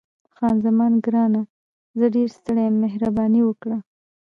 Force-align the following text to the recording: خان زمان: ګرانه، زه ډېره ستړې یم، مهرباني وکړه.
خان 0.35 0.55
زمان: 0.65 0.93
ګرانه، 1.05 1.41
زه 1.99 2.05
ډېره 2.13 2.31
ستړې 2.37 2.63
یم، 2.67 2.75
مهرباني 2.83 3.41
وکړه. 3.45 3.77